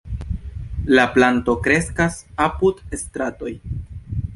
La 0.99 1.03
planto 1.17 1.57
kreskas 1.67 2.19
apud 2.49 2.83
stratoj. 3.05 3.57